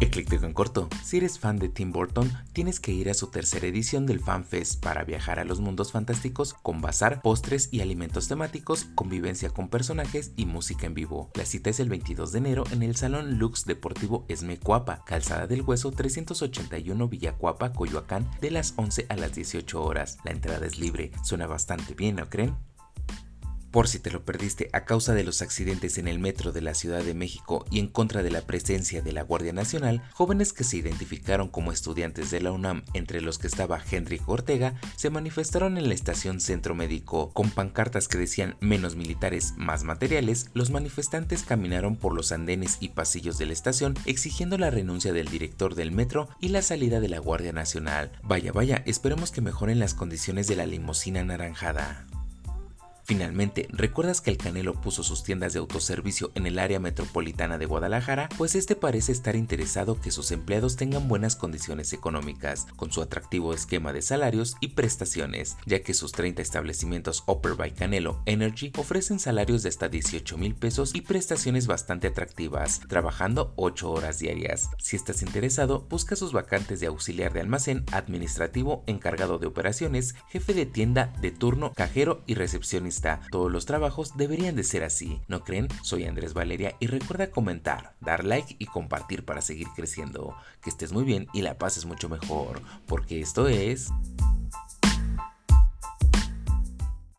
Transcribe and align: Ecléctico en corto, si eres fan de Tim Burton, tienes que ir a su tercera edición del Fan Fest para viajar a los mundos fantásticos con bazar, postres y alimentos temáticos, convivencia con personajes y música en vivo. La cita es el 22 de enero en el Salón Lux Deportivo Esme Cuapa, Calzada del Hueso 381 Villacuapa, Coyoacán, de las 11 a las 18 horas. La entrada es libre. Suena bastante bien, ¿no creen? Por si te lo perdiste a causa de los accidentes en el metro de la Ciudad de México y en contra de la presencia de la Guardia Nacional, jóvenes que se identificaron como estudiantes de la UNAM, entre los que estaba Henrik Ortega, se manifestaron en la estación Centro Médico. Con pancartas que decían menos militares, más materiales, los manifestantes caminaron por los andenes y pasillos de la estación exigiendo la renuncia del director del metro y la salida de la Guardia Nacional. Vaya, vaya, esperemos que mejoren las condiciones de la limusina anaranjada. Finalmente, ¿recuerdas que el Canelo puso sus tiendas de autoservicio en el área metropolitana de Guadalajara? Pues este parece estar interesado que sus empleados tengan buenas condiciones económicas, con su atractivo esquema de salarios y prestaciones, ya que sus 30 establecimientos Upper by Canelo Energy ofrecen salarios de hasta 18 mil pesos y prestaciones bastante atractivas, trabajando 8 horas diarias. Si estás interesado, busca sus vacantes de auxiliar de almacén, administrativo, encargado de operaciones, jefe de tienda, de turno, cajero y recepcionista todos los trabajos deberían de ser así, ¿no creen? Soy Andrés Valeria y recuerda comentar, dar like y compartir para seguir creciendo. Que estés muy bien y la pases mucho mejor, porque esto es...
Ecléctico 0.00 0.44
en 0.44 0.52
corto, 0.52 0.88
si 1.04 1.18
eres 1.18 1.38
fan 1.38 1.58
de 1.58 1.68
Tim 1.68 1.92
Burton, 1.92 2.30
tienes 2.52 2.80
que 2.80 2.92
ir 2.92 3.08
a 3.08 3.14
su 3.14 3.28
tercera 3.28 3.66
edición 3.66 4.06
del 4.06 4.20
Fan 4.20 4.44
Fest 4.44 4.82
para 4.82 5.04
viajar 5.04 5.38
a 5.38 5.44
los 5.44 5.60
mundos 5.60 5.92
fantásticos 5.92 6.54
con 6.54 6.80
bazar, 6.80 7.22
postres 7.22 7.68
y 7.70 7.80
alimentos 7.80 8.26
temáticos, 8.26 8.86
convivencia 8.96 9.50
con 9.50 9.68
personajes 9.68 10.32
y 10.36 10.46
música 10.46 10.86
en 10.86 10.94
vivo. 10.94 11.30
La 11.34 11.46
cita 11.46 11.70
es 11.70 11.78
el 11.80 11.88
22 11.88 12.32
de 12.32 12.38
enero 12.38 12.64
en 12.72 12.82
el 12.82 12.96
Salón 12.96 13.38
Lux 13.38 13.64
Deportivo 13.64 14.24
Esme 14.28 14.58
Cuapa, 14.58 15.04
Calzada 15.04 15.46
del 15.46 15.62
Hueso 15.62 15.92
381 15.92 17.08
Villacuapa, 17.08 17.72
Coyoacán, 17.72 18.28
de 18.40 18.50
las 18.50 18.74
11 18.76 19.06
a 19.08 19.16
las 19.16 19.34
18 19.34 19.82
horas. 19.82 20.18
La 20.24 20.32
entrada 20.32 20.66
es 20.66 20.78
libre. 20.78 21.12
Suena 21.22 21.46
bastante 21.46 21.94
bien, 21.94 22.16
¿no 22.16 22.28
creen? 22.28 22.56
Por 23.74 23.88
si 23.88 23.98
te 23.98 24.12
lo 24.12 24.24
perdiste 24.24 24.70
a 24.72 24.84
causa 24.84 25.14
de 25.14 25.24
los 25.24 25.42
accidentes 25.42 25.98
en 25.98 26.06
el 26.06 26.20
metro 26.20 26.52
de 26.52 26.60
la 26.60 26.74
Ciudad 26.74 27.02
de 27.02 27.12
México 27.12 27.66
y 27.72 27.80
en 27.80 27.88
contra 27.88 28.22
de 28.22 28.30
la 28.30 28.42
presencia 28.42 29.02
de 29.02 29.12
la 29.12 29.22
Guardia 29.22 29.52
Nacional, 29.52 30.00
jóvenes 30.12 30.52
que 30.52 30.62
se 30.62 30.76
identificaron 30.76 31.48
como 31.48 31.72
estudiantes 31.72 32.30
de 32.30 32.40
la 32.40 32.52
UNAM, 32.52 32.84
entre 32.92 33.20
los 33.20 33.38
que 33.38 33.48
estaba 33.48 33.82
Henrik 33.90 34.28
Ortega, 34.28 34.74
se 34.94 35.10
manifestaron 35.10 35.76
en 35.76 35.88
la 35.88 35.94
estación 35.94 36.40
Centro 36.40 36.76
Médico. 36.76 37.32
Con 37.32 37.50
pancartas 37.50 38.06
que 38.06 38.16
decían 38.16 38.56
menos 38.60 38.94
militares, 38.94 39.54
más 39.56 39.82
materiales, 39.82 40.50
los 40.54 40.70
manifestantes 40.70 41.42
caminaron 41.42 41.96
por 41.96 42.14
los 42.14 42.30
andenes 42.30 42.76
y 42.78 42.90
pasillos 42.90 43.38
de 43.38 43.46
la 43.46 43.54
estación 43.54 43.96
exigiendo 44.06 44.56
la 44.56 44.70
renuncia 44.70 45.12
del 45.12 45.26
director 45.26 45.74
del 45.74 45.90
metro 45.90 46.28
y 46.38 46.50
la 46.50 46.62
salida 46.62 47.00
de 47.00 47.08
la 47.08 47.18
Guardia 47.18 47.52
Nacional. 47.52 48.12
Vaya, 48.22 48.52
vaya, 48.52 48.84
esperemos 48.86 49.32
que 49.32 49.40
mejoren 49.40 49.80
las 49.80 49.94
condiciones 49.94 50.46
de 50.46 50.54
la 50.54 50.66
limusina 50.66 51.22
anaranjada. 51.22 52.06
Finalmente, 53.06 53.68
¿recuerdas 53.70 54.22
que 54.22 54.30
el 54.30 54.38
Canelo 54.38 54.80
puso 54.80 55.02
sus 55.02 55.22
tiendas 55.22 55.52
de 55.52 55.58
autoservicio 55.58 56.32
en 56.34 56.46
el 56.46 56.58
área 56.58 56.80
metropolitana 56.80 57.58
de 57.58 57.66
Guadalajara? 57.66 58.30
Pues 58.38 58.54
este 58.54 58.76
parece 58.76 59.12
estar 59.12 59.36
interesado 59.36 60.00
que 60.00 60.10
sus 60.10 60.30
empleados 60.30 60.76
tengan 60.76 61.06
buenas 61.06 61.36
condiciones 61.36 61.92
económicas, 61.92 62.66
con 62.76 62.92
su 62.92 63.02
atractivo 63.02 63.52
esquema 63.52 63.92
de 63.92 64.00
salarios 64.00 64.56
y 64.60 64.68
prestaciones, 64.68 65.58
ya 65.66 65.82
que 65.82 65.92
sus 65.92 66.12
30 66.12 66.40
establecimientos 66.40 67.24
Upper 67.26 67.56
by 67.56 67.72
Canelo 67.72 68.22
Energy 68.24 68.72
ofrecen 68.78 69.18
salarios 69.18 69.62
de 69.62 69.68
hasta 69.68 69.90
18 69.90 70.38
mil 70.38 70.54
pesos 70.54 70.94
y 70.94 71.02
prestaciones 71.02 71.66
bastante 71.66 72.06
atractivas, 72.06 72.80
trabajando 72.88 73.52
8 73.56 73.90
horas 73.90 74.18
diarias. 74.18 74.70
Si 74.78 74.96
estás 74.96 75.20
interesado, 75.20 75.86
busca 75.90 76.16
sus 76.16 76.32
vacantes 76.32 76.80
de 76.80 76.86
auxiliar 76.86 77.34
de 77.34 77.40
almacén, 77.40 77.84
administrativo, 77.92 78.82
encargado 78.86 79.36
de 79.36 79.46
operaciones, 79.46 80.14
jefe 80.30 80.54
de 80.54 80.64
tienda, 80.64 81.12
de 81.20 81.32
turno, 81.32 81.74
cajero 81.74 82.22
y 82.26 82.34
recepcionista 82.34 82.93
todos 83.30 83.50
los 83.50 83.66
trabajos 83.66 84.16
deberían 84.16 84.56
de 84.56 84.64
ser 84.64 84.84
así, 84.84 85.20
¿no 85.28 85.42
creen? 85.44 85.68
Soy 85.82 86.04
Andrés 86.04 86.34
Valeria 86.34 86.76
y 86.80 86.86
recuerda 86.86 87.30
comentar, 87.30 87.94
dar 88.00 88.24
like 88.24 88.56
y 88.58 88.66
compartir 88.66 89.24
para 89.24 89.40
seguir 89.42 89.68
creciendo. 89.74 90.36
Que 90.62 90.70
estés 90.70 90.92
muy 90.92 91.04
bien 91.04 91.28
y 91.32 91.42
la 91.42 91.58
pases 91.58 91.84
mucho 91.84 92.08
mejor, 92.08 92.60
porque 92.86 93.20
esto 93.20 93.48
es... 93.48 93.90